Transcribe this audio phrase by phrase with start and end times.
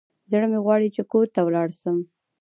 [0.31, 1.97] زړه مي غواړي چي کور ته ولاړ سم.